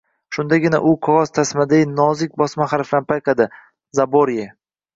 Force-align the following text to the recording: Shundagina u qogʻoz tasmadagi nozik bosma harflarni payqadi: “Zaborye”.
Shundagina 0.35 0.79
u 0.91 0.93
qogʻoz 1.07 1.33
tasmadagi 1.39 1.91
nozik 1.99 2.35
bosma 2.43 2.69
harflarni 2.73 3.09
payqadi: 3.15 3.51
“Zaborye”. 4.01 4.51